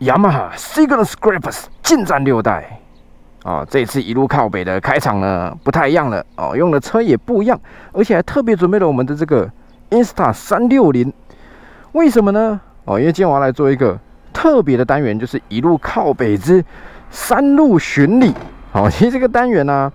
[0.00, 2.80] 雅马哈 Signal Scrapers 进站六代
[3.44, 7.60] 哦，这次一路靠北的开场呢不太一样了哦，用的车也不一样，
[7.92, 9.48] 而且还特别准备了我们的这个
[9.90, 11.12] Insta 三六零，
[11.92, 12.58] 为什么呢？
[12.86, 13.98] 哦，因为今天我要来做一个
[14.32, 16.64] 特别的单元，就是一路靠北之
[17.10, 18.34] 山路巡礼。
[18.72, 19.92] 好， 其实这个单元呢，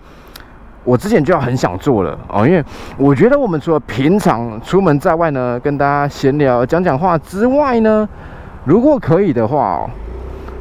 [0.84, 2.64] 我之前就要很想做了哦，因为
[2.98, 8.08] 我觉得我们除了平常出门在外呢，跟大家闲聊讲讲话之外呢，
[8.66, 9.88] 如果可以的话，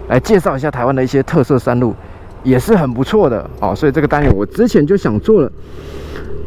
[0.08, 1.94] 来介绍一下台湾的一些特色山路，
[2.42, 3.74] 也是很不错的哦。
[3.74, 5.50] 所以这个单元我之前就想做了，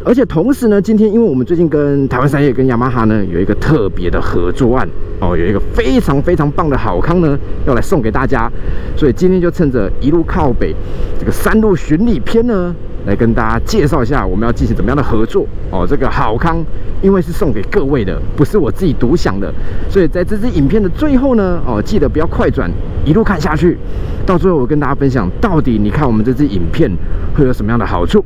[0.08, 4.88] 而且同时呢，今天因为我们最近跟台湾山业跟雅马哈呢有一个特别的合作案
[5.20, 8.50] 哦，有一个非常非常棒的好康呢要来送给大家，
[8.96, 10.74] 所以今天就趁着一路靠北
[11.20, 12.74] 这个山路巡礼篇呢。
[13.06, 15.86] 来跟大家介绍一下我们要进行怎么样的合作哦。
[15.88, 16.58] 这个好康，
[17.02, 19.54] 因为是送给各位的，不是我自己独享的，
[19.90, 22.70] 所以在这支影片的最后呢，哦，记得不要快转，
[23.06, 23.78] 一路看下去，
[24.26, 26.90] 到最后我跟大家分享，到底你看我们这支影片
[27.34, 28.24] 会有什么样的好处。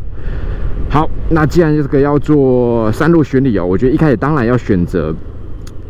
[0.92, 5.16] 好，那既然这个要做山路巡礼哦，我觉得一开始当然要选择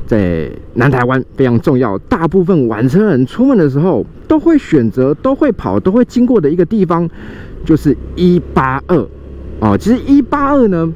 [0.06, 7.10] 在南台湾非常重要，大部分晚车人出门的时候都会选择、都会跑、都会经过的一个地方。
[7.66, 9.08] 就是一八二
[9.60, 10.88] 哦，其实一八二呢，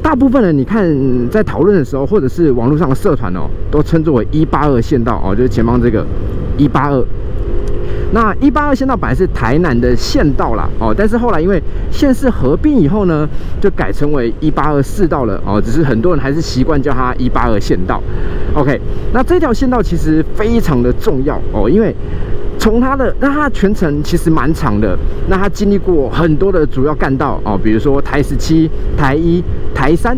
[0.00, 0.96] 大部分人你看
[1.28, 6.06] 在讨论的时候，或者是网络上的社团哦，都称作为一八二县道哦，就是前方这个
[6.56, 7.04] 一八二。
[8.12, 13.28] 那一八二县道本来是台南的县道啦哦，但是后来因为县市合并以后呢，
[13.60, 18.02] 就改成为一八二四道了哦，只是很多人还是习惯叫它一八二县道。
[18.54, 18.80] OK，
[19.12, 21.94] 那这条县道其实非常的重要哦，因为。
[22.60, 24.96] 从它的那它全程其实蛮长的，
[25.28, 29.42] 那它经历过很多的主要干道哦，比如说台十七、台一、
[29.74, 30.16] 台三，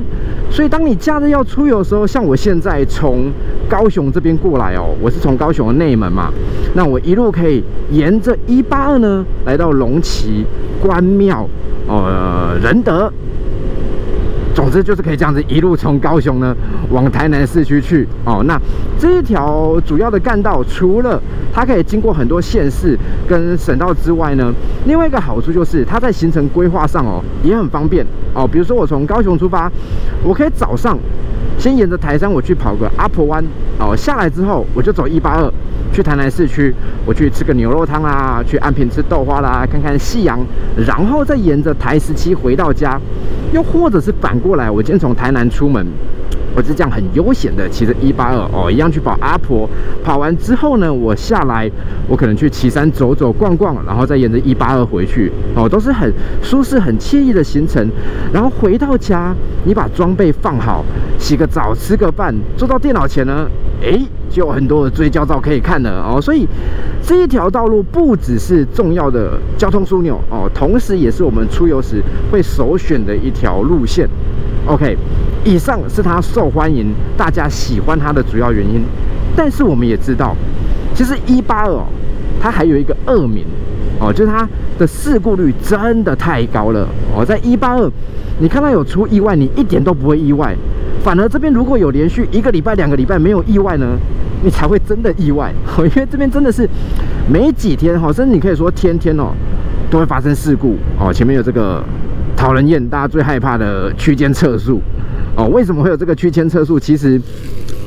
[0.50, 3.30] 所以当你假日要出游的时候，像我现在从
[3.68, 6.32] 高雄这边过来哦，我是从高雄的内门嘛，
[6.74, 7.62] 那我一路可以
[7.92, 10.44] 沿着一八二呢，来到龙旗、
[10.82, 11.48] 关庙、
[11.86, 13.10] 呃仁德。
[14.55, 16.55] 总之就是可以这样子一路从高雄呢
[16.90, 18.42] 往台南市区去哦。
[18.46, 18.61] 那
[18.98, 21.20] 这一条主要的干道，除了
[21.52, 22.98] 它可以经过很多县市
[23.29, 24.52] 跟省道之外呢，
[24.86, 28.05] 另外一个好处就是它在行程规划上哦也很方便
[28.35, 28.46] 哦。
[28.46, 29.70] 比如说我从高雄出发，
[30.23, 30.98] 我可以早上
[31.58, 33.42] 先沿着台山我去跑个阿婆湾
[33.79, 35.52] 哦，下来之后我就走一八二。
[35.92, 36.74] 去台南市区，
[37.05, 40.41] 我去吃个牛肉汤啦，去安平吃豆花啦，看看夕阳，
[40.86, 42.98] 然后再沿着台十七回到家，
[43.52, 45.86] 又或者是反过来，我今天从台南出门。
[46.55, 49.68] 我是这样很悠闲的骑着一八二哦，一样去跑阿婆。
[50.05, 51.70] 跑完之后呢，我下来，
[52.07, 56.12] 我可能去岐山走走逛逛，然后再沿着一八二回去哦，都是很
[56.42, 57.89] 舒适、很惬意的行程。
[58.33, 60.85] 然后回到家，你把装备放好，
[61.18, 63.48] 洗个澡，吃个饭，坐到电脑前呢，
[63.83, 63.98] 哎，
[64.29, 66.20] 就有很多的追焦照可以看了哦。
[66.20, 66.46] 所以
[67.02, 74.07] 这一条道路不只是重要的交通枢纽哦，同时也是我们出游时会首选的一条路线。
[74.67, 74.96] OK。
[75.45, 78.83] 以上是它受欢迎、大家喜欢它的主要原因，
[79.36, 80.36] 但是我们也知道，
[80.95, 81.85] 其实一八二
[82.41, 83.45] 它还有一个恶名
[84.01, 84.48] 哦，就是它
[84.79, 86.86] 的事故率真的太高了
[87.17, 87.25] 哦。
[87.25, 87.91] 在一八二，
[88.39, 90.55] 你看到有出意外，你一点都不会意外，
[91.03, 93.98] 反而这边如果有连续一个礼拜、两个礼拜没有意外呢，
[94.45, 95.85] 你才会真的意外哦。
[95.85, 96.69] 因为这边真的是
[97.29, 99.33] 没几天哈， 甚至你可以说天天哦
[99.91, 101.13] 都会发生事故哦。
[101.13, 101.83] 前面有这个
[102.36, 104.80] 讨人厌、大家最害怕的区间测速。
[105.36, 106.78] 哦，为什么会有这个区间测速？
[106.78, 107.20] 其实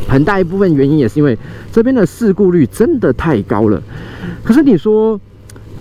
[0.08, 1.38] 很大一部分原因也是因为
[1.72, 3.82] 这边的事故率真的太高了。
[4.44, 5.20] 可是你说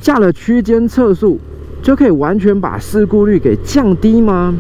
[0.01, 1.41] 架了区间测速
[1.83, 4.55] 就可以完全把事故率给降低吗？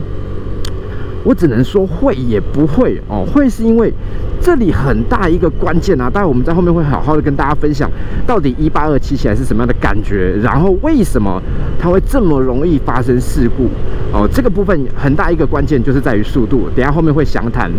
[1.25, 3.27] 我只能说会也不会哦。
[3.27, 3.93] 会是因为
[4.41, 7.91] 这里很大一个关键啊，待会我们在后面会好好的跟大家分享，
[8.27, 11.43] 到底一八二骑起来是什么样的感觉，然后为什么
[11.79, 13.69] 它会这么容易发生事故。
[14.13, 17.71] 哦，这个部分很大一个关键就是在于速度，等下后面会详谈。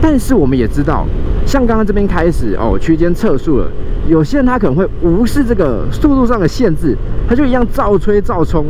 [0.00, 1.06] 但是我们也知道，
[1.44, 3.70] 像刚刚这边开始哦，区间测速了，
[4.08, 6.96] 有些人他可能会无视这个速度上的限制，
[7.28, 8.64] 他就一样照吹照冲，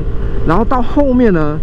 [0.48, 1.56] 然后到后面呢，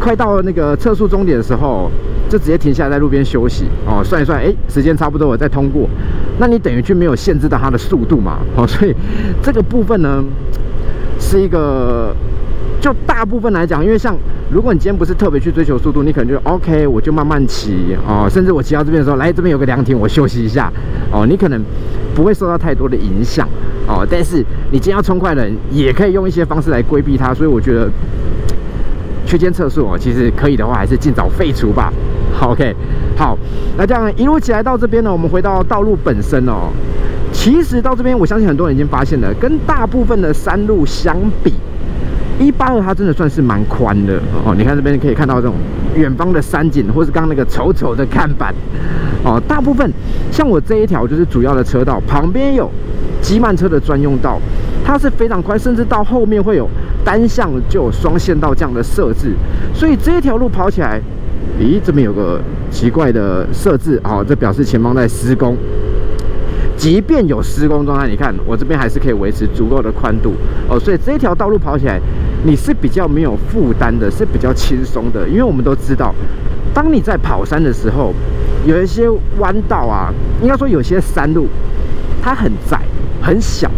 [0.00, 1.90] 快到那个测速终点的时候，
[2.28, 5.88] 就直接停下来在路边休息哦，算一算，哎，时间差不多，我再通过，
[6.38, 8.38] 那你等于就没有限制到它的速度嘛？
[8.56, 8.94] 哦，所以
[9.42, 10.22] 这个部分呢，
[11.18, 12.14] 是一个。
[12.80, 14.14] 就大部分来讲，因为像
[14.50, 18.28] 如果你今天不是特别去追求速度，你可能就 OK，我就慢慢骑哦。
[18.30, 20.70] 甚至我骑到这边的时候，来这边有个凉亭，我休息一下
[21.10, 21.24] 哦。
[21.26, 21.62] 你可能
[22.14, 23.48] 不会受到太多的影响
[23.88, 24.06] 哦。
[24.10, 27.32] 但是你今天要冲快的人，也可以用一些方式来规避它。
[27.32, 27.88] 所以我觉得
[29.34, 31.92] 区间测速哦，其实可以的话，还是尽早废除吧。
[32.40, 32.72] OK，
[33.16, 33.36] 好，
[33.76, 36.70] 那这样一路起来到这边呢，我们回到道路本身哦。
[37.32, 41.52] 其实到这边，我相信很多人已经发现了，跟大部分的山路相比，
[42.38, 44.54] 一八二它真的算是蛮宽的哦。
[44.56, 45.56] 你看这边可以看到这种
[45.96, 48.54] 远方的山景，或是刚刚那个丑丑的看板
[49.24, 49.42] 哦。
[49.48, 49.92] 大部分
[50.30, 52.70] 像我这一条就是主要的车道，旁边有
[53.20, 54.38] 机慢车的专用道，
[54.84, 56.70] 它是非常宽，甚至到后面会有
[57.04, 59.34] 单向就有双线道这样的设置，
[59.74, 61.00] 所以这一条路跑起来。
[61.60, 62.40] 咦，这边有个
[62.70, 65.56] 奇怪的设置，好，这表示前方在施工。
[66.76, 70.32] 即便有施工状态，你看我这边还是可以维持足够的宽度
[70.68, 72.00] 哦，所以这一条道路跑起来
[72.44, 75.28] 你是比较没有负担的，是比较轻松的。
[75.28, 76.12] 因为我们都知道，
[76.74, 78.12] 当你在跑山的时候，
[78.66, 79.08] 有一些
[79.38, 80.12] 弯道啊，
[80.42, 81.46] 应该说有些山路
[82.20, 82.80] 它很窄
[83.22, 83.70] 很小。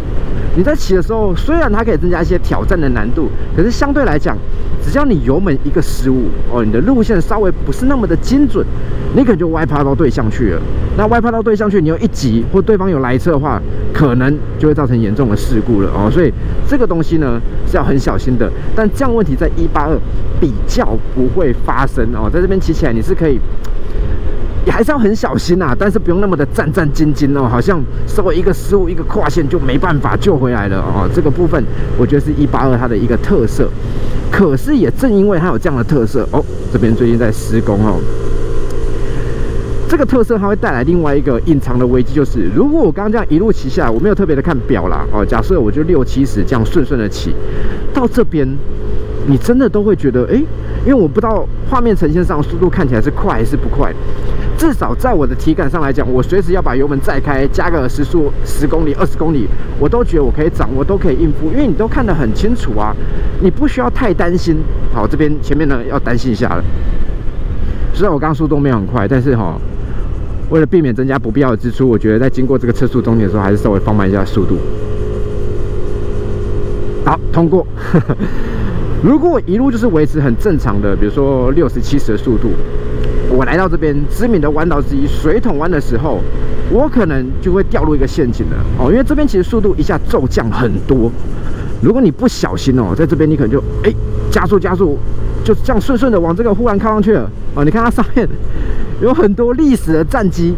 [0.57, 4.37] 你在骑的时候，虽然它可以增加一些挑战的难度，可是相对来讲，
[4.83, 8.65] 只要你油门一个失误哦，你的路线稍微不是那么的精准，
[9.15, 10.63] 你可能就歪趴到对向去了。
[10.97, 13.61] 那歪趴到对向去，你又一急，或对方有来车的话，
[13.93, 16.11] 可能就会造成严重的事故了哦。
[16.11, 16.33] 所以
[16.67, 17.39] 这个东西呢
[17.71, 18.51] 是要很小心的。
[18.75, 19.99] 但这样问题在一八二
[20.41, 23.39] 比较不会发生哦，在这边骑起来你是可以。
[24.67, 31.09] 你还是要很小心呐，但是不用那么的战战兢兢哦，好像稍微一个失误、一个跨线就没办法救回来了哦。
[31.15, 31.65] 这个部分
[31.97, 33.71] 我觉得是一八二它的一个特色，
[34.29, 38.01] 可是也正因为它有这样的特色哦，这边最近在施工哦，
[39.89, 47.33] 这个特色它会带来另外一个隐藏的危机，就是如果我刚刚这样一路骑下来，我没有特别的看表啦哦，假设我就六七十这样顺顺的骑
[47.95, 48.45] 到这边，
[49.29, 50.35] 你真的都会觉得哎，
[50.85, 53.95] 因为我不知道画面呈现上速度看起来是快还是不快。
[54.59, 59.47] 至少在我的体感上来讲，我随时要把油门再开，加个时速十公里、二十公里，
[59.79, 62.97] 我都觉得我可以掌握，都可以应付，因为你都看得很清楚啊，
[63.41, 64.57] 你不需要太担心。
[64.95, 66.65] 好，这边前面呢要担心一下了。
[67.93, 69.61] 虽然我刚速度没有很快，但是哈，
[70.49, 74.57] 为了避免增加不必要的支出，我觉得在经过这个测速终点的时候，还是稍微放慢一下速度。
[77.05, 77.67] 好，通过。
[79.05, 82.53] 如果我一路就是维持很正常的，比如说六十七十的速度。
[83.29, 86.21] 我来到这边知名的弯道之一水桶弯的时候，
[86.71, 91.11] 我可能就会掉入一个陷阱了哦，因为这边其实速度一下骤降很多。
[91.83, 93.93] 如果你不小心哦，在这边你可能就哎
[94.31, 94.99] 加速加速，
[95.45, 97.65] 就这样顺顺的往这个护栏靠上去了哦。
[97.65, 98.27] 你看它上面
[99.03, 100.55] 有很多历史的战机，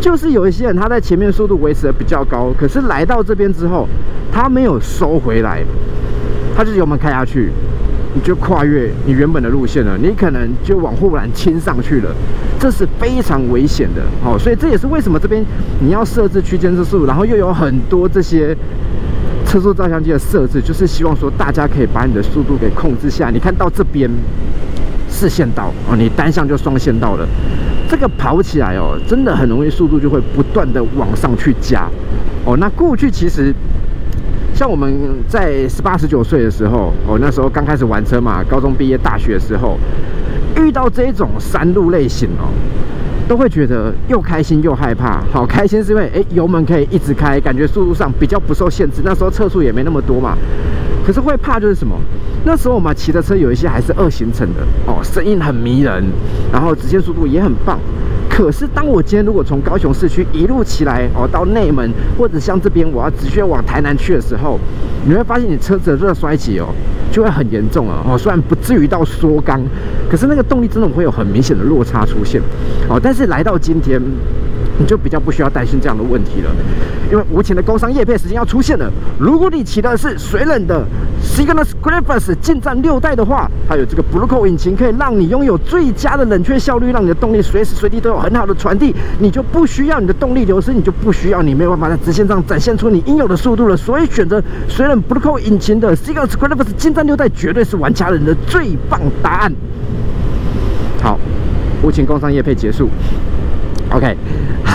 [0.00, 3.86] 就是有一些人他在前面速度维持的比较高，可是来到这边之后，
[4.32, 5.62] 他没有收回来，
[6.56, 7.50] 他就是油门开下去。
[8.18, 12.12] 你就跨越你原本的路线了，你可能就往护栏亲上去了，
[12.58, 14.36] 这是非常危险的哦。
[14.36, 15.40] 所以这也是为什么这边
[15.80, 18.56] 你要设置区间测速，然后又有很多这些
[19.46, 23.30] 测速照相机的设置，就是希望说大家可以把你的速度给控制下。
[23.30, 24.10] 你看到这边
[25.08, 27.24] 四线道哦，你单向就双线道了，
[27.88, 31.88] 这个跑起来哦，真的很容易速度就会不断的往上去加
[32.44, 32.56] 哦。
[32.56, 33.54] 那过去其实。
[34.58, 34.92] 像我们
[35.28, 39.78] 在十八十九岁的时候，哦，那时候刚开始玩车嘛，高中毕业、大学的时候，
[40.56, 42.50] 遇到这种山路类型哦，
[43.28, 45.22] 都会觉得又开心又害怕。
[45.32, 49.00] 好开心是因为，哎，油门可以一直开，感觉速度上比较不受限制。
[49.04, 50.36] 那时候测速也没那么多嘛。
[51.06, 51.94] 可是会怕就是什么？
[52.44, 56.02] 那时候我们骑的车有一些还是二行程的哦，声音很迷人，
[56.52, 57.78] 然后直线速度也很棒。
[58.38, 64.60] 可是，当我今天如果从高雄市区一路骑来哦，到内门或者像这边我要直接往台南去的时候，
[65.04, 66.68] 你会发现你车子的热衰竭哦
[67.10, 68.16] 就会很严重了哦。
[68.16, 69.60] 虽然不至于到缩缸，
[70.08, 72.40] 可是那个动力真的会有很明显的落差出现
[72.88, 73.00] 哦。
[73.02, 74.00] 但是来到今天。
[74.78, 76.50] 你就比较不需要担心这样的问题了，
[77.10, 78.90] 因为无情的工商业配时间要出现了。
[79.18, 80.86] 如果你骑的是水冷的
[81.20, 93.76] Cygnus Griffiths 近战六代的话，它有这个 b l u e c o 引擎，可以让你拥有最佳的冷却效率，让你的动力随时随地都有很好的传递，你就不需要你的动力流失，你就不需要你没有办法在直线上展现出你应有的速度了。
[93.76, 99.52] 所以选择水冷 b l u e c o 引擎的 Cygnus Griffiths 近战六代，绝对是玩家人的最棒答案。
[101.02, 101.18] 好，
[101.82, 102.88] 无情工商业配结束。
[103.90, 104.16] OK。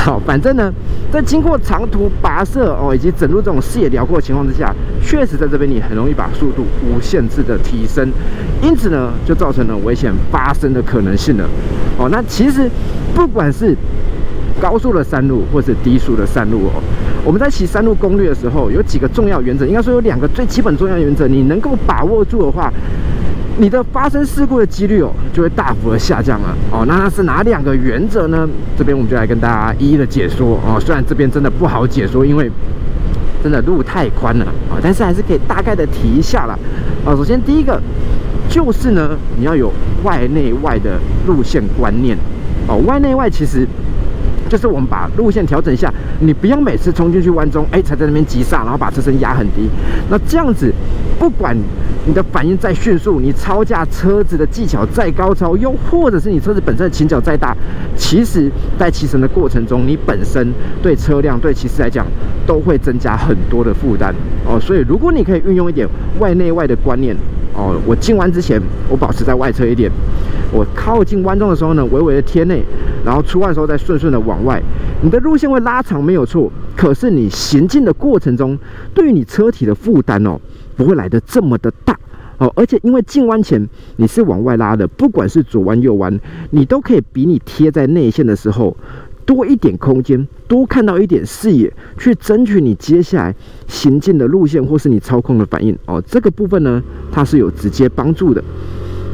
[0.03, 0.69] 好，反正呢，
[1.13, 8.12] 在经过长途跋涉哦，以及整路这种视野辽阔的情况之下，确实在这边你很容易把速度无限制的提升，
[8.62, 11.45] 因此呢，就造成了危险发生的可能性了。
[11.98, 12.69] 哦，那其实
[13.15, 13.74] 不管是
[14.60, 16.83] 高速的山路或是低速的山路哦，
[17.24, 22.69] 我们在骑山路攻略的时候，有几个重要原则，应该说有两个最基本重要原则，你能够把握住的话。
[23.57, 26.83] 你的发生事故的几率哦，就会大幅的下降了哦。
[26.88, 28.48] 那那是哪两个原则呢？
[28.77, 30.79] 这边我们就来跟大家一一的解说哦。
[30.79, 32.50] 虽然这边真的不好解说，因为
[33.43, 36.57] 真的路太宽了啊，但是还是可以大概的提一下啦。
[37.05, 37.15] 哦。
[37.15, 37.79] 首先第一个
[38.50, 39.72] 就是呢，你要有
[40.03, 42.17] 外内外的路线观念
[42.67, 42.77] 哦。
[42.88, 43.67] 外内外其实。
[44.50, 49.67] 就是我们把路线调整一下，你不要每次冲进去弯中，哎，才在那边急刹，然后把车身压很低。
[50.12, 50.72] 那这样子，
[51.17, 51.57] 不管
[52.05, 57.55] 你的反应再迅速，你超驾车子的技巧再高超，又或者是你车子本身的倾角再大，
[57.95, 62.05] 其实在骑乘的过程中，你本身对车辆对骑士来讲
[62.45, 64.13] 都会增加很多的负担
[64.45, 64.60] 哦。
[64.60, 65.88] 所以如果你可以运用一点
[66.19, 67.15] 外内外的观念
[67.53, 69.89] 哦，我进弯之前我保持在外侧一点，
[70.51, 72.63] 我靠近弯中的时候呢，微微的贴内。
[73.05, 74.62] 然后出弯的时候再顺顺的往外，
[75.01, 78.57] 你的路线会拉长没有错，可是你行进的过程中，
[78.93, 80.39] 对于你车体的负担哦，
[80.75, 81.98] 不会来的这么的大
[82.38, 86.20] 哦，而且因为进弯前你是往外拉的，不管是左弯右弯，
[86.51, 88.75] 你都可以比你贴在内线的时候
[89.25, 93.36] 多一点空间，多看到一点视野，去争取你接下来
[93.68, 98.44] 行进的路线或是你操控的反应哦，这个部分呢，它是有直接帮助的，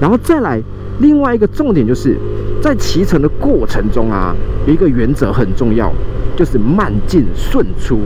[0.02, 0.62] 然后再来。
[1.00, 2.18] 另外一个重点就是
[2.62, 4.36] 在骑乘的过程中啊，
[4.68, 5.92] 有一个原则很重要，
[6.36, 8.00] 就是慢进顺出。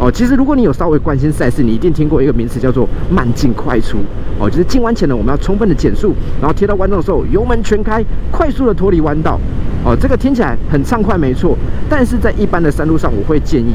[0.00, 3.98] 哦，其实如果你有稍微关心赛事，你一定听过一个名词叫做慢进快出。
[4.38, 9.40] 哦，就是进弯前呢，我们要充分的减速，然后贴到弯道的时候，油门全开，快速的脱离弯道。
[9.84, 11.56] 哦，这个听起来很畅快，没错。
[11.88, 13.72] 但是在一般的山路上，我会建议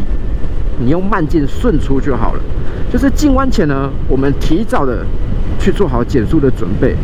[0.79, 2.39] 你用慢进顺出就好了。
[2.91, 5.05] 就是进弯前呢，我们提早的
[5.59, 6.95] 去做好减速的准备。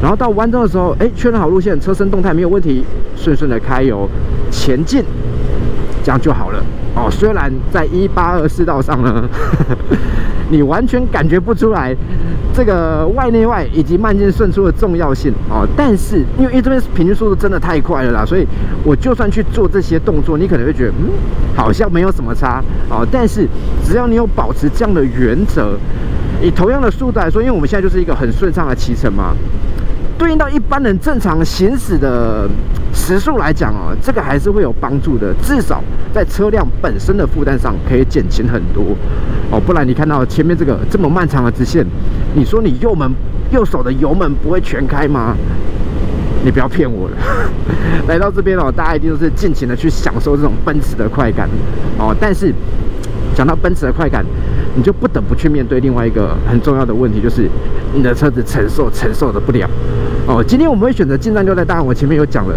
[0.00, 2.84] 然后到弯中的时候，哎，确认好路线，车身动态没有问题，
[3.16, 4.08] 顺顺的开油
[4.50, 5.02] 前进，
[6.04, 6.62] 这样就好了
[6.94, 7.10] 哦。
[7.10, 9.28] 虽然在一八二四道上呢，
[10.50, 11.94] 你完全感觉不出来
[12.54, 18.46] 这个外内外以及慢进顺出的重要性哦，但是因为因为这边平均速度真的太快了啦，所以
[18.84, 21.10] 我就算去做这些动作，你可能会觉得嗯，
[21.56, 23.04] 好像没有什么差哦。
[23.10, 23.48] 但是
[23.84, 25.76] 只要你有保持这样的原则，
[26.40, 29.34] 以同样的速度来说，因为我们现在就是一个很顺畅的骑乘嘛。
[30.18, 32.48] 对应到一般人正常行驶的
[32.92, 35.82] 时速来讲哦，这个还是会有帮助的，至少
[36.12, 38.96] 在车辆本身的负担上可以减轻很多
[39.50, 39.60] 哦。
[39.60, 41.86] 不然你看到前面这个这么漫长的直线，
[42.34, 43.08] 你说你右门
[43.52, 45.36] 右手的油门不会全开吗？
[46.44, 47.16] 你不要骗我了。
[48.08, 51.48] 来到这边哦，大家一定都是尽情的去享受这种奔驰的快感
[51.98, 52.14] 哦。
[52.20, 52.52] 但是
[53.38, 54.26] 讲到奔驰的快感。
[54.74, 57.48] 你就不得不去面对另外一个很重要的问题，就是
[57.94, 59.68] 你的车子承受承受的不了
[60.26, 60.44] 哦。
[60.46, 62.54] 今天我们会选择进站六代，当然我前面有讲了，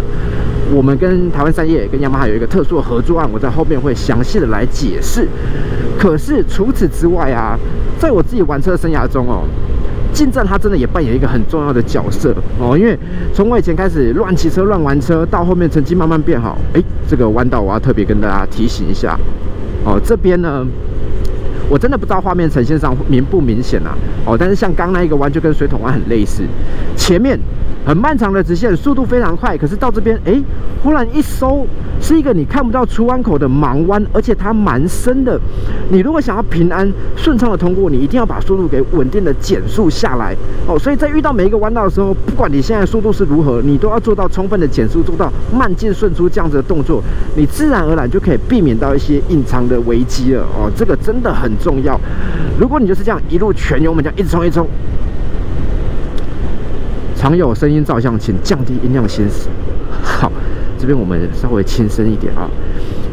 [0.71, 5.27] 我们跟台湾三叶跟雅马哈有一个特殊的合作案，我在后面会详细的来解释。
[5.97, 7.57] 可是除此之外啊，
[7.97, 9.43] 在我自己玩车生涯中哦，
[10.13, 12.77] 进站它真的也扮演一个很重要的角色哦。
[12.77, 12.95] 因为
[13.33, 19.17] 从我以前开始乱骑车、乱玩车，到后面成绩慢慢变好，哎，这个弯道我要特别跟大家提醒一下
[19.85, 20.65] 哦，这边呢。
[21.69, 23.95] 我真的不知道画面呈现上明不明显啊？
[24.25, 26.43] 哦，但是像刚那一个弯就跟水桶弯很类似，
[26.97, 27.39] 前面。
[27.85, 30.39] 很漫长的直线，速度非常快，可是到这边，哎，
[30.83, 31.65] 忽然一收，
[31.99, 35.39] 是一个你看不到出弯口的盲弯，而且它蛮深的。
[35.89, 40.35] 你如果想要平安顺畅的通过，你一定要把速度给稳定的减速下来
[40.67, 40.77] 哦。
[40.77, 47.01] 所以在遇到每一个弯道的时候，不管你现在速度是如何，你都要做到充分的减速，做到慢进顺出这样子的动作，
[47.35, 50.71] 你自然而然就可以避免到一些隐藏的危机了哦。
[50.75, 51.99] 这个真的很重要。
[52.59, 54.67] 如果你就是这样一路全油门这样一直冲一直冲。
[57.21, 59.47] 常有声音照相，请降低音量行驶。
[60.01, 60.31] 好，
[60.75, 62.49] 这边我们稍微轻声一点啊。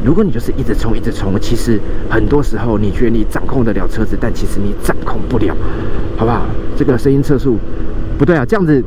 [0.02, 5.54] 如果你就是一直冲，一直冲，其实很多时候你觉得你掌控得了车子，但其实你掌控不了，
[6.16, 6.46] 好不好？
[6.74, 7.58] 这个声音测速
[8.16, 8.82] 不对啊，这样子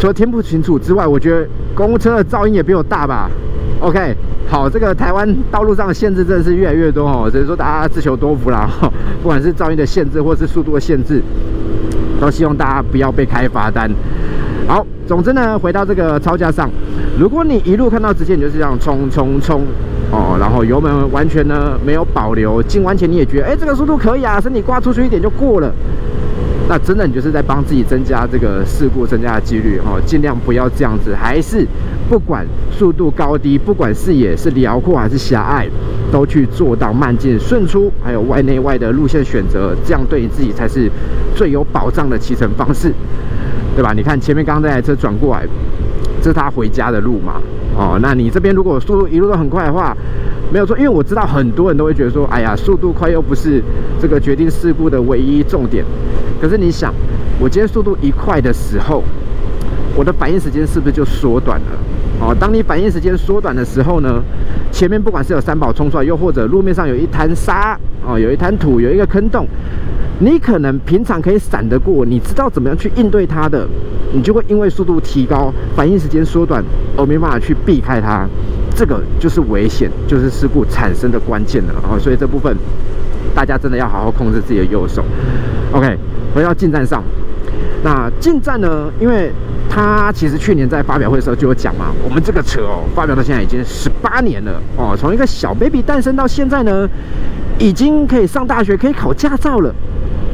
[0.00, 3.30] 除了听不清楚之外，我觉得公车的噪音也比我大吧。
[3.80, 4.16] OK，
[4.48, 8.66] 好，这个台湾道路上的限制真的是越来越多哦，只能说大家自求多福啦。
[9.22, 11.22] 不管是噪音的限制，或是速度的限制。
[12.20, 13.90] 都希望大家不要被开罚单。
[14.66, 16.68] 好，总之呢，回到这个超价上，
[17.18, 19.62] 如果你一路看到直线，你就是这样冲冲冲
[20.10, 25.72] 哦，然后油门完全呢没有保留，进弯前你也觉得，哎，这个速度可以啊，身体挂出去一点就过了。
[26.68, 31.64] 那真的你就是在帮自己增加这个事故增加的几率哦，尽量不要这样子，还是
[32.08, 35.68] 不管速度高低，不管视野是辽阔还是狭隘，
[36.10, 40.90] 都去做到慢进顺出，还有外内外的路线选择，这样对你自己才是
[41.36, 42.92] 最有保障的骑乘方式，
[43.76, 43.92] 对吧？
[43.94, 45.46] 你看前面刚刚那台车转过来，
[46.20, 47.40] 这是他回家的路嘛？
[47.76, 49.96] 哦，那你这边如果速度一路都很快的话，
[50.56, 53.62] 没有错，因为我知道很多人都会觉得说，哎呀，速度快又不是
[54.00, 55.84] 这个决定事故的唯一重点。
[56.40, 56.94] 可是你想，
[57.38, 59.04] 我今天速度一快的时候，
[59.94, 61.66] 我的反应时间是不是就缩短了？
[62.22, 64.22] 哦，当你反应时间缩短的时候呢，
[64.72, 69.46] 前面不管是有三宝冲出来，又或者路面上有一滩沙，哦，有一滩土，有一个坑洞，
[70.18, 73.66] 你可能平常可以闪得过，你知道怎么样去应对它的，
[74.12, 76.64] 你就会因为速度提高，反应时间缩短，
[76.96, 78.26] 而没办法去避开它。
[78.74, 81.96] 这个就是危险，就是事故产生的关键了啊！
[81.98, 82.54] 所以这部分
[83.34, 85.02] 大家真的要好好控制自己的右手。
[85.72, 85.96] OK，
[86.34, 87.02] 回到进站上，
[87.82, 88.90] 那进站呢？
[89.00, 89.32] 因为
[89.68, 96.86] 他其实去年在发表会的时候就有讲嘛，我们这个车哦，发表到现在已经十八年了哦，从一个小 baby 诞生到现在呢，
[97.58, 99.74] 已经可以上大学，可以考驾照了。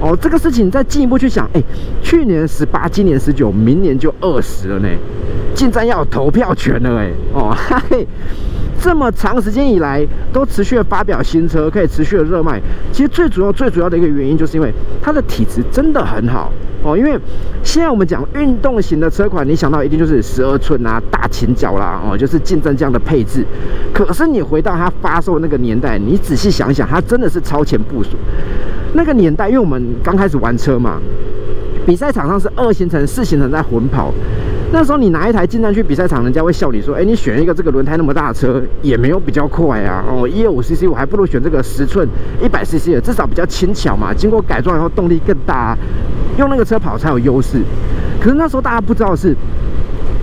[0.03, 1.63] 哦，这个事情再进一步去想，哎，
[2.03, 4.89] 去年十八，今年十九，明年就二十了呢，
[5.55, 7.57] 进站要有投票权了，哎，哦，
[7.89, 8.05] 嘿，
[8.81, 16.53] 这么长时间以来都持续的发表新车，可以持续的热卖，其实最主要、最主要的一个原因，就是因为它的体质真的很好。
[16.83, 16.97] 哦。
[16.97, 17.19] 因为
[17.63, 23.45] 现在我们讲运动型的车款，你想到一定就是十二寸啊、大前脚啦，哦，就是竞争这样的配置。
[23.93, 28.11] 可是你回到它发售那个年代，你仔细想想，它真的是超前部署。
[28.95, 31.01] 那个年代，因为我们刚开始玩车嘛，
[31.87, 34.13] 比赛场上是二行程、四行程在混跑。
[34.75, 40.03] 那时候你拿一台进站去比赛场，人家会笑你说：“哎，你选一个这个轮胎那么大的车，也没有比较快啊。
[40.09, 42.09] 哦，一二五 cc 我还不如选这个十寸
[42.43, 44.15] 一百 cc 的，至少比较轻巧嘛。
[44.15, 45.77] 经过改装以后动力更大，
[46.39, 47.61] 用那个车跑才有优势。
[48.19, 49.37] 可是那时候大家不知道的是，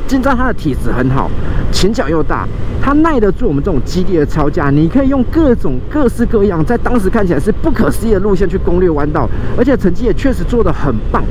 [0.08, 1.30] 进站它的体质很好，
[1.72, 2.48] 前脚又大。”
[2.82, 11.24] 它耐得住我们这种激烈的超价，你可以用各种各式各样，在当时看起来是不可思议的路线去攻略弯道，而且成绩也确实做得很棒。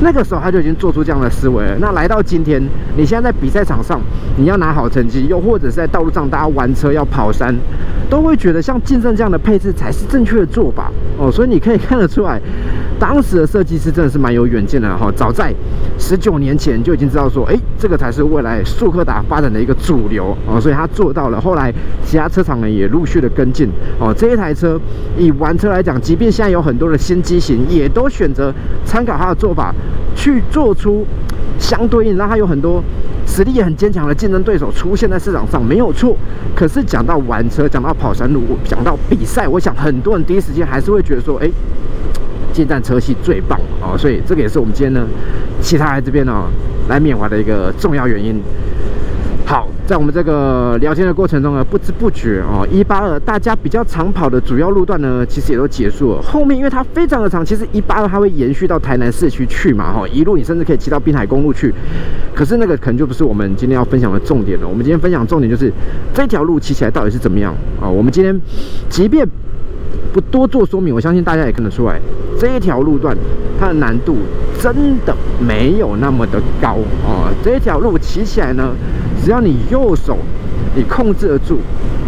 [0.00, 1.76] 那个时候他就已经做出这样的思维了。
[1.80, 2.62] 那来到今天，
[2.96, 4.00] 你现在在比赛场上，
[4.36, 7.54] 你要拿好成绩，又或者是在道路上大家玩车要跑山，
[8.10, 11.30] 都会觉得像竞争这样的配置才是正确的做法哦。
[11.30, 12.40] 所以你可以看得出来。
[12.98, 15.52] 当时的设计师真的是蛮有远见的哈，早在
[15.98, 21.40] 十九年前就已经知道说，哎，这个才是未来速克达发展的一个主流哦，所以他做到了。
[21.40, 21.72] 后来
[22.04, 24.14] 其他车厂呢也陆续的跟进哦。
[24.16, 24.80] 这一台车
[25.18, 28.52] 以玩车来讲，即便现在有很多的新机型，也都选择
[28.84, 29.74] 参考它的做法，
[30.14, 31.04] 去做出
[31.58, 32.82] 相对应，让它有很多
[33.26, 36.16] 实力也很坚强的竞争对手出现在市场上，没有错。
[36.54, 41.50] 可是讲到玩车，讲到跑山路，讲到比赛，我想很多人第一时间还是会觉得说，哎。
[42.54, 45.04] 进站车系最棒哦，所以这个也是我们今天呢，
[45.60, 46.44] 其他来这边呢
[46.88, 48.40] 来缅怀的一个重要原因。
[49.46, 56.22] 好，在我们这个聊天的过程中呢，不知不觉哦，一八二大家比较常跑的主要路段呢，其实也都结束了。
[56.22, 61.74] 后面因为它非常的长，其实一八二它会延续到台南市区去嘛，哈，一路你甚至可以骑到滨海公路去。
[62.34, 64.66] 可是那个可能就不是我们今天要分享的重点了。
[64.66, 65.70] 我们今天分享重点就是
[66.14, 67.86] 这条路骑起来到底是怎么样啊？
[67.86, 68.40] 我们今天
[68.88, 69.28] 即便。
[70.14, 72.00] 不多做说明，我相信大家也看得出来，
[72.38, 73.16] 这一条路段
[73.58, 74.16] 它的难度
[74.60, 74.72] 真
[75.04, 77.34] 的没有那么的高啊！
[77.42, 78.70] 这一条路骑起来呢，
[79.24, 80.16] 只要你右手
[80.76, 81.58] 你控制得住，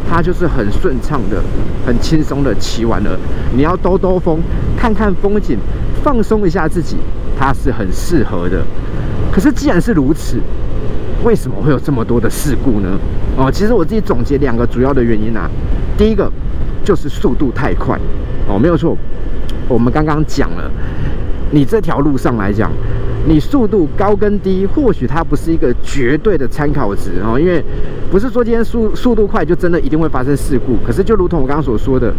[0.09, 1.43] 它就是很顺畅的、
[1.85, 3.19] 很轻松的骑完了。
[3.53, 4.39] 你要兜兜风、
[4.77, 5.59] 看看风景、
[6.05, 6.99] 放松一下自己，
[7.37, 8.63] 它是很适合的。
[9.33, 10.37] 可是既然是如此，
[11.25, 12.97] 为什么会有这么多的事故呢？
[13.37, 15.51] 哦，其实我自己总结两个主要的原因啊，
[15.99, 16.31] 第一个。
[16.87, 17.99] 就是速度太快
[18.49, 18.97] 哦，没有错。
[19.69, 20.71] 我们刚刚讲了，
[21.51, 22.71] 你这条路上来讲，
[23.27, 27.61] 你速度高跟低，或许它不是一个绝对的参考值哦，因为
[28.09, 30.77] 不是说今天速速度快就真的一定会发生事故。
[30.87, 32.15] 可是就如同我刚刚所说的，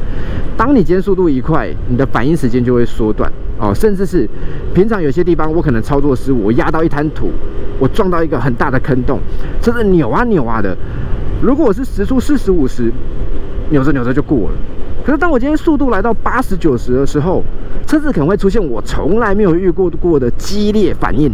[0.58, 4.28] 当你今天速度一快，你的反应时间就会缩短哦，甚至是
[4.74, 7.32] 平常有些地方我可能操作失误，我压到一滩土，
[7.80, 9.22] 我撞到一个很大的坑洞，
[9.62, 10.76] 甚至扭啊扭啊的。
[11.42, 12.92] 如果我是时速四十五十。
[13.70, 14.56] 扭着扭着就过了，
[15.06, 17.44] 可是当我今天速度来到八十九十的时候，
[17.86, 21.32] 车子可能会出现我从来没有遇过过的激烈反应，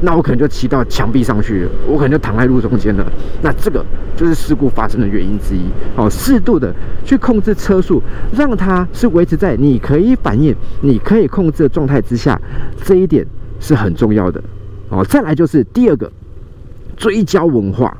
[0.00, 3.06] 那我可能就骑到墙壁上去了，我可能就躺在路中间了。
[3.42, 3.84] 那这个
[4.16, 5.62] 就是事故发生的原因之一。
[5.96, 8.02] 哦，适度的去控制车速，
[8.36, 12.40] 让它是维持在你可以反应、你可以控制的状态之下，
[12.84, 13.24] 这一点
[13.60, 14.42] 是很重要的。
[14.88, 16.10] 哦，再来就是第二个
[16.96, 17.96] 追焦文化。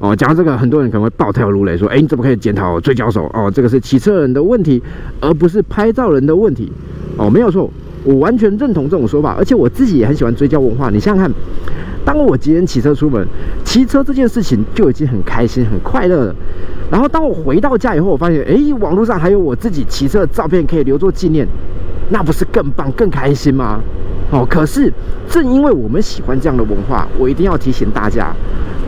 [0.00, 3.24] 哦，讲到这个，很多人可能会暴跳如雷，说：“哎，你怎么可以检讨追焦手？
[3.34, 4.80] 哦，这个是骑车人的问题，
[5.20, 6.70] 而不是拍照人的问题。”
[7.18, 7.68] 哦，没有错，
[8.04, 10.88] 我完全认同这种说法，而且我自己也很喜欢追焦文化。
[10.88, 11.34] 你想想看，
[12.04, 13.26] 当我今天骑车出门，
[13.64, 16.34] 骑车这件事情就已经很开心、很快乐了。
[16.92, 21.44] 然后当我回到家以后，我发现，哎，网络上还有我自己骑车的照片可以留作纪念，
[22.10, 23.80] 那不是更棒、更开心吗？
[24.30, 24.92] 哦，可是
[25.28, 28.32] 正因为我们喜欢这样的文化，我一定要提醒大家。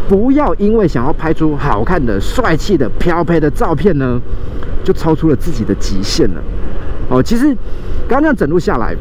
[0.08, 4.20] 不要因为想要拍出好看的、帅气的、飘配的照片呢，
[4.82, 6.42] 就超出了自己的极限了。
[7.08, 7.56] 哦，其实
[8.08, 8.94] 刚刚整路下来，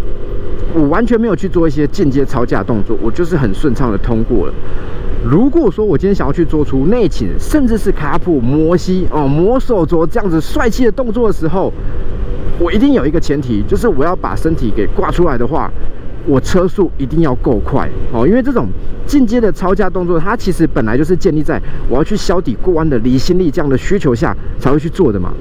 [0.74, 4.54] 我完全没有去做一些间接超架动作，我就是很顺畅的通过了。
[5.26, 11.74] 如果说我今天想要去做出内倾，甚至是卡普摩西哦、摩手镯这样子帅气的动作的时候，
[12.60, 15.72] 我一定有一个前提，就是我要把身体给挂出来的话，
[16.26, 18.28] 我车速一定要够快哦。
[18.28, 18.68] 因为这种
[19.06, 25.32] 进阶的超驾动作，它其实本来就是建立在我要去削底过弯的离心力这样的需求下才会去做的嘛。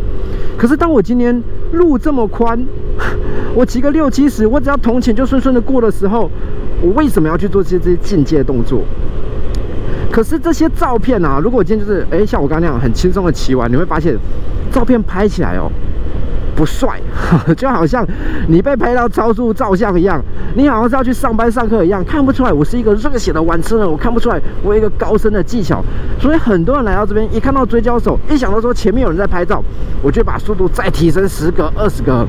[0.56, 2.58] 可是当我今天路这么宽，
[3.54, 6.30] 我骑个六七十，我只要铜钱就顺顺的过的时候，
[6.82, 8.82] 我为什么要去做这些这些进阶动作？
[10.10, 14.16] 可是这些照片啊，如果我今天就是哎，像我刚刚那样很轻松的骑完，你会发现
[14.72, 15.70] 照片拍起来哦
[16.58, 17.00] 不帅，
[17.56, 18.04] 就好像
[18.48, 20.20] 你被拍到超速照相一样，
[20.56, 25.80] 你好像是要去上班上课一样，看不出来我是一个热血的玩车人，我看不出来我有一个高深的技巧，
[26.20, 29.62] 所以很多人来到这边一看到追焦手，一想到说前面有人在拍照，
[30.02, 32.26] 我就把速度再提升十个二十个。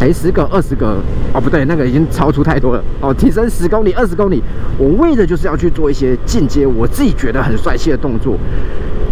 [0.00, 0.96] 哎，十个、二十个，
[1.34, 3.12] 哦，不对，那个已经超出太多了哦。
[3.12, 4.40] 提升十公里、二十公里，
[4.78, 8.36] 我为的就是要去做一些进阶，我自己觉得很帅气的动作。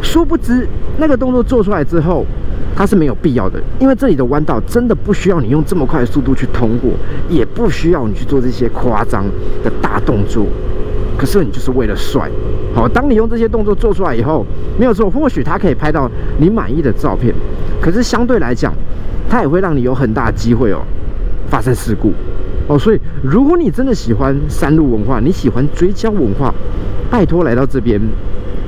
[0.01, 0.65] 殊不知，
[0.99, 2.25] 那个动作做出来之后，
[2.77, 6.93] 它是没有必要的，因为这里的弯道真的不需要你用这么快的速度去通过，
[7.29, 9.25] 也不需要你去做这些夸张
[9.65, 10.47] 的大动作。
[11.19, 12.31] 可是你就是为了帅，
[12.77, 14.47] 好，当你用这些动作做出来以后，
[14.79, 17.35] 没有错，或许它可以拍到你满意的照片，
[17.81, 18.73] 可是相对来讲。
[19.29, 20.81] 它也会让你有很大的机会哦，
[21.49, 22.13] 发生事故
[22.69, 22.79] 哦。
[22.79, 26.53] 所以，如果你真的喜欢山路文化，你喜欢追焦文化，
[27.11, 28.01] 拜托来到这边，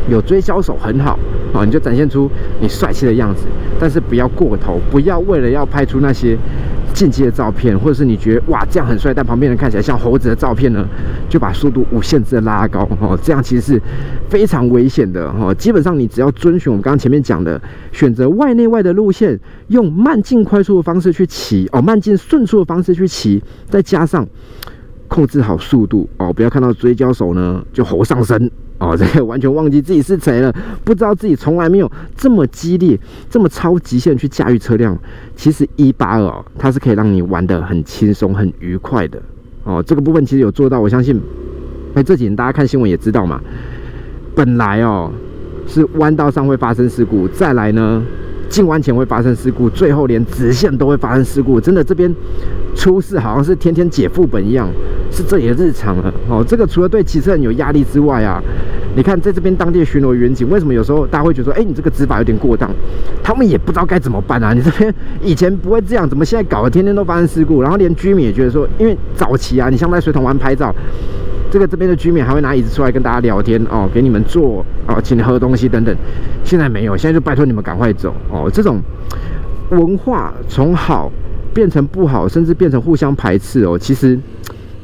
[0.08, 1.18] 有追焦手很好
[1.52, 3.42] 啊，你就展现出你帅气的样子，
[3.78, 6.36] 但是不要过头，不要为了要拍出那些。
[6.98, 10.84] 进阶的照片，或者是你觉得哇这样很帅，但旁边人看起来像猴子的照片呢，
[11.28, 13.82] 就把速度无限制的拉高哦，这样其实是
[14.28, 15.54] 非常危险的哈。
[15.54, 24.26] 基本上你只要遵循我们刚刚前面讲的，选择外内外的路线，用慢进快速的方式去骑哦，慢进顺速的方式去骑，再加上
[25.08, 28.50] 控制好速度哦，不要看到追焦手呢就吼上身。
[28.78, 32.96] 哦， 这个完全忘记自己是谁了，不知道自己从来没有这么激烈、
[33.28, 34.96] 这么超极限去驾驭车辆。
[35.34, 39.20] 其实一八二哦它是可以让你玩的很轻松、很愉快的。
[39.64, 41.20] 哦，这个部分其实有做到，我相信。
[41.94, 43.40] 哎，这几年大家看新闻也知道嘛，
[44.36, 45.10] 本来哦
[45.68, 48.02] 是弯道上会发生事故，再来呢
[48.48, 51.60] 进弯前会发生事故，最后连直线都会发生事故。
[51.60, 52.12] 真的这边
[52.74, 54.68] 出事好像是天天解副本一样。
[55.10, 56.44] 是这里的日常了哦。
[56.46, 58.42] 这个除了对骑车人有压力之外啊，
[58.94, 62.70] 你看在这边当地巡逻员警，为什么有时候大家会觉得说，哎，你这个执法有点过当？
[63.22, 64.52] 他们也不知道该怎么办啊。
[64.52, 67.62] 你这边以前不会这样，怎么现在搞得天天都发生事故？
[67.62, 70.74] 然后连居民也觉得说，因为早期啊，你像在水桶湾拍照，
[71.50, 75.96] 这个这边的居民还会拿椅子出来跟大家聊天哦，给你们坐哦，请你喝东西等等。
[76.44, 78.50] 现在没有，现在就拜托你们赶快走哦。
[78.52, 78.80] 这种
[79.70, 81.10] 文化从好
[81.52, 84.18] 变成不好，甚至变成互相排斥哦，其实。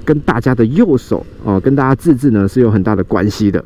[0.06, 3.64] 跟大家的右手哦，跟大家自治呢是有很大的关系的。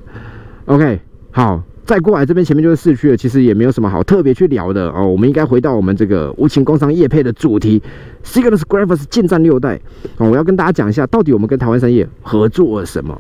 [0.67, 1.01] OK，
[1.33, 5.09] 好，再过来这边前面就是市区了，其实也没有什么好特别去聊的哦。
[5.09, 7.83] 我们应该回到我们这个无情工商业配的主题
[8.23, 9.81] ，Signus Graphs 近战六代
[10.19, 10.29] 哦。
[10.29, 13.19] 我要跟大家讲一下，到底我们跟台湾商业合作了什么，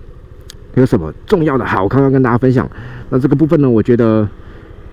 [0.74, 2.70] 有什么重要的好康要跟大家分享。
[3.08, 4.28] 那这个部分呢，我觉得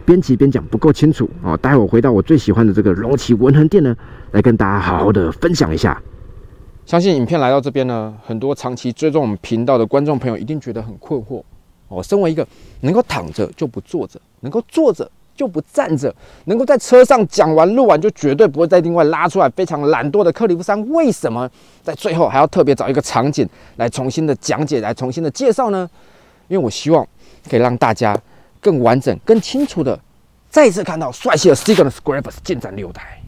[0.06, 1.58] 边骑边讲不够清楚哦。
[1.58, 3.94] 待会我回到我最喜欢的这个龙旗文恒店呢，
[4.32, 6.02] 来跟大家好好的分享一下。
[6.86, 11.44] 相信影片来到这边呢，很多长期追踪我们频道的观众朋友一定觉得很困惑
[11.88, 12.02] 哦。
[12.02, 12.48] 身为一个
[12.82, 16.14] 能够躺着就不坐着，能够坐着就不站着，
[16.46, 21.50] 能够在车上讲完录完就绝对不会再另外拉出来非常懒惰的克里夫山，为什么
[21.84, 25.90] 在最后还要特别找一个场景来重新的讲解，来重新的介绍呢？
[26.48, 27.06] 因为我希望
[27.50, 28.16] 可以让大家
[28.62, 30.00] 更完整、更清楚的
[30.50, 33.20] 再次看到帅气的 s i g n a l Scrapers 进站六台。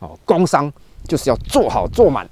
[0.00, 0.72] 哦，工商
[1.06, 2.28] 就是要做好做满。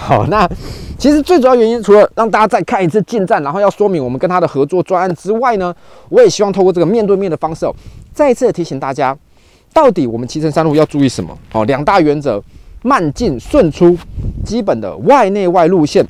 [0.00, 0.48] 好，那
[0.96, 5.74] 其实最主要原因，除了让大家再看一次进站，然后要说明我们跟他的合作专案之外呢，
[6.08, 7.74] 我也希望透过这个面对面的方式，哦，
[8.14, 9.14] 再一次的提醒大家，
[9.74, 11.36] 到底我们骑乘山路要注意什么？
[11.52, 12.40] 哦，两大原则：
[12.82, 13.98] 慢进顺出，
[14.46, 16.06] 基本的外内外路线。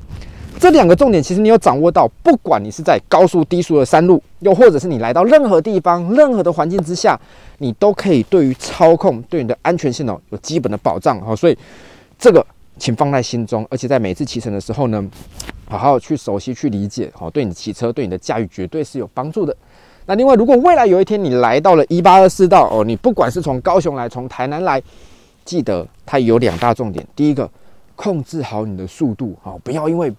[0.61, 7.19] 这两个重点，其实你有掌握到，不管你是在高速低速的山路，又或者是你来到任何地方、任何的环境之下，
[7.57, 11.21] 你都可以对于操控、对你的安全性哦有基本的保障。
[11.23, 11.59] 好，所以
[12.19, 12.47] 这个。
[12.79, 15.05] 请放在心中，而且在每次骑乘的时候呢，
[15.69, 19.55] 好好去熟悉、去理解，好，对你骑车、对你的驾驭绝对是有帮助的。
[20.07, 24.81] 那另外，如果未来有一天你来到了一八二四道哦，你不管是从高雄来、从台南来，
[25.45, 27.51] 记得它有两大重点：第一个，
[27.95, 30.11] 控制好你的速度，好，不要因为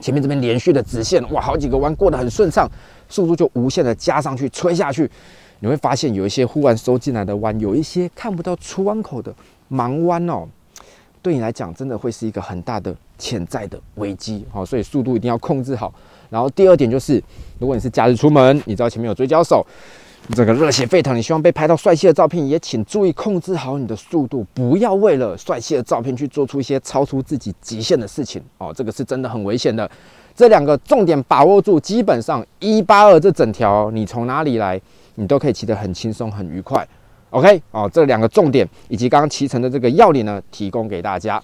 [0.00, 2.70] 前面这边连续的直线，哇，好几个弯过得很顺畅，
[3.08, 5.10] 速度就无限的加上去、吹下去，
[5.58, 9.34] 你会发现有一些忽然收进来的弯，有一些看不到出弯口的
[9.70, 10.46] 盲弯哦。
[11.26, 15.92] 对你来讲，真的会是一个很大的潜在的危机，好，所以速度一定要控制好。
[16.30, 17.20] 然后第二点就是，
[17.58, 19.66] 如果你是假日出门，你知道前面有追焦手，
[20.36, 29.90] 这个热血沸腾，你希望被拍到帅气的照片，也请注意控制好你的速度，不要为了帅气的照片去做出一些超出自己极限的事情哦，这个是真的很危险的。
[30.32, 34.80] 这两个重点把握住，基本上一八二这整条，你从哪里来，
[35.16, 36.86] 你都可以骑得很轻松、很愉快。
[37.36, 41.38] OK，哦，这两个重点以及刚刚骑乘的这个要领呢，提供给大家。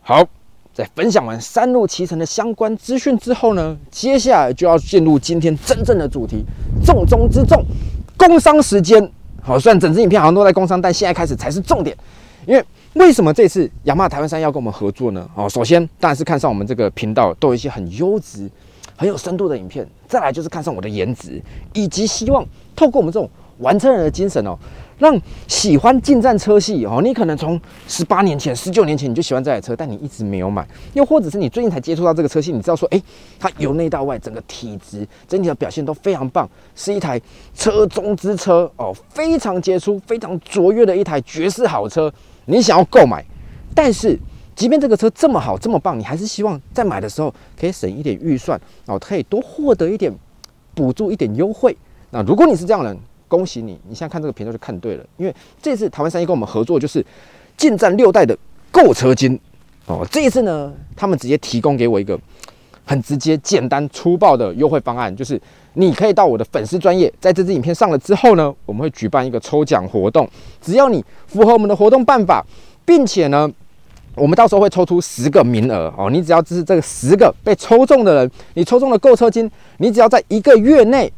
[0.00, 0.24] 好，
[0.72, 6.44] 在分享完山路骑乘的相关资讯之后呢，接下来就要进入今天真正的主题，
[6.84, 7.64] 重中之重。
[8.16, 9.10] 工商时间，
[9.42, 11.96] 好，虽然整支影片好像都在工商，但现在开始才是重点。
[12.46, 15.28] 因为为什么这次雅马台湾山要跟我们合作呢？
[15.34, 18.48] 哦，首先当然是看上我们这个频道都有一些很优质、
[18.94, 24.56] 很有深度的影片，再来就是看上我的颜值，以及希望透过我们这种玩车人的精神哦。
[24.98, 33.02] 让喜欢近战车系哦，你可能从十八年前、十九年前你就喜欢这台车，但你一直没有买，又或者是你最近才接触到这个车系，你知道说，哎，
[33.38, 37.20] 它由内到外整个体质、整体的表现都非常棒，是一台
[37.54, 42.12] 车中之车哦，非常杰出、非常卓越的一台绝世好车，
[42.46, 43.24] 你想要购买，
[43.74, 44.18] 但是
[44.54, 50.10] 即便这个车这么好、这么棒，你还是希望在买的时候可以省一点预算哦，可以多获得一点
[50.74, 51.76] 补助、一点优惠。
[52.10, 52.98] 那如果你是这样的人，
[53.28, 53.78] 恭喜你！
[53.88, 57.04] 你现在看这个频道就看对了，因为这次台湾三一跟我们合作，就是
[57.56, 58.36] 进站六代的
[58.70, 59.38] 购车金
[59.86, 60.06] 哦。
[60.10, 62.18] 这一次呢，他们直接提供给我一个
[62.84, 65.40] 很直接、简单、粗暴的优惠方案，就是
[65.74, 70.28] 你可以到我的粉丝专业，在这支影片上了之后呢，我们会举办一个抽奖活动，
[70.60, 72.44] 只要你符合我们的活动办法，
[72.84, 73.50] 并且呢，
[74.14, 76.08] 我们到时候会抽出十个名额哦。
[76.10, 81.12] 你只要支持这个十个被抽中的人，你抽中了购车金，你只要在一个月内。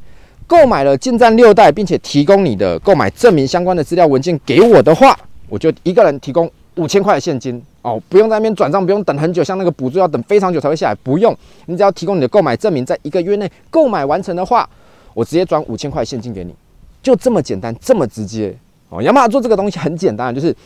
[0.49, 14.67] 购买了进站六代，并且提供你的购买证明相关的资料文件给我的话，我就一个人提供五千块的现金哦，不用在那边转账，不用等很久，像那个补助要等非常久才会下来，不用，你只要提供你的购买证明，在一个月内购买完成的话，
[15.13, 16.55] 我直接转五千块现金给你，
[17.03, 18.57] 就这么简单，这么直接
[18.89, 19.03] 哦。
[19.03, 20.57] 雅马哈做这个东西很简单，就是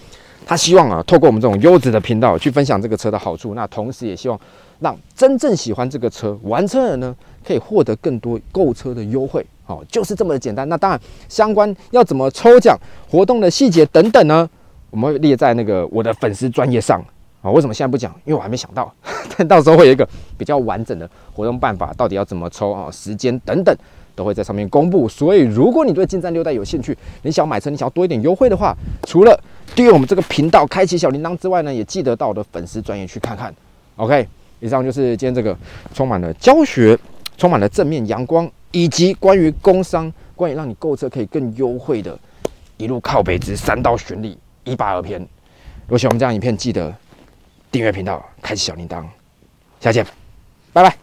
[0.47, 4.39] 他希望啊，透过我们这种优质的频道去分享这个车的好处，那同时也希望
[4.79, 7.13] 让真正喜欢这个车玩车人呢，
[7.45, 9.45] 可以获得更多购车的优惠。
[9.67, 10.69] 哦，就是这么简单。
[10.69, 12.77] 那当然，相关要怎么抽奖、
[13.11, 14.49] 活动的细节等等呢？
[14.91, 17.03] 我们会列在那个我的粉丝专业上
[17.41, 17.51] 啊。
[17.51, 18.13] 为什么现在不讲？
[18.25, 18.93] 因为我还没想到，
[19.39, 22.91] 但到时候会有一个比较完整的活动办法，到底要怎么抽啊？
[22.91, 23.75] 时间等等
[24.15, 25.09] 都会在上面公布。
[25.09, 29.41] 所以，如果你对进站六代有兴趣，你想买车，你想要多一点优惠的话，除了
[29.75, 33.55] 订阅我们这个频道、开启小铃铛之外呢，也记得到我的粉丝专业去看看。
[33.97, 34.29] OK，
[34.61, 35.57] 以上就是今天这个
[35.95, 36.99] 充满了教学、
[37.39, 38.51] 充满了正面阳光。
[38.73, 42.19] 以及关于工商，关于让你购车可以更优惠的，
[42.77, 45.21] 一路靠北之三刀巡礼一八二篇。
[45.21, 46.93] 如果喜欢我们这样影片，记得
[47.71, 49.05] 订阅频道，开启小铃铛。
[49.81, 50.05] 下见，
[50.73, 51.02] 拜拜。